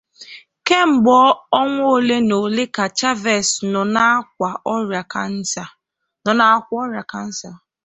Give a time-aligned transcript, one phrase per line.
[0.67, 1.13] Kemgbe
[1.59, 4.49] ọnwa ole n’ole ka Chavez nọ n’akwa
[6.77, 7.51] ọrịa kansa